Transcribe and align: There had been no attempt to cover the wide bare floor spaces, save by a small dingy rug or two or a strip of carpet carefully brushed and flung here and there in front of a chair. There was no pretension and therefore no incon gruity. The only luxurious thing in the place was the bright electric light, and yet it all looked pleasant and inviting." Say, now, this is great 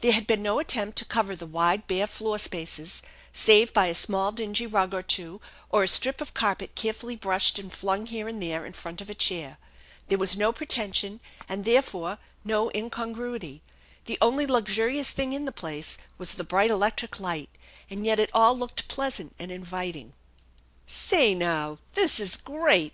There 0.00 0.10
had 0.10 0.26
been 0.26 0.42
no 0.42 0.58
attempt 0.58 0.98
to 0.98 1.04
cover 1.04 1.36
the 1.36 1.46
wide 1.46 1.86
bare 1.86 2.08
floor 2.08 2.36
spaces, 2.40 3.00
save 3.32 3.72
by 3.72 3.86
a 3.86 3.94
small 3.94 4.32
dingy 4.32 4.66
rug 4.66 4.92
or 4.92 5.04
two 5.04 5.40
or 5.70 5.84
a 5.84 5.86
strip 5.86 6.20
of 6.20 6.34
carpet 6.34 6.74
carefully 6.74 7.14
brushed 7.14 7.60
and 7.60 7.72
flung 7.72 8.06
here 8.06 8.26
and 8.26 8.42
there 8.42 8.66
in 8.66 8.72
front 8.72 9.00
of 9.00 9.08
a 9.08 9.14
chair. 9.14 9.56
There 10.08 10.18
was 10.18 10.36
no 10.36 10.50
pretension 10.52 11.20
and 11.48 11.64
therefore 11.64 12.18
no 12.42 12.70
incon 12.70 13.14
gruity. 13.14 13.60
The 14.06 14.18
only 14.20 14.48
luxurious 14.48 15.12
thing 15.12 15.32
in 15.32 15.44
the 15.44 15.52
place 15.52 15.96
was 16.18 16.34
the 16.34 16.42
bright 16.42 16.72
electric 16.72 17.20
light, 17.20 17.48
and 17.88 18.04
yet 18.04 18.18
it 18.18 18.30
all 18.34 18.58
looked 18.58 18.88
pleasant 18.88 19.32
and 19.38 19.52
inviting." 19.52 20.12
Say, 20.88 21.36
now, 21.36 21.78
this 21.94 22.18
is 22.18 22.36
great 22.36 22.86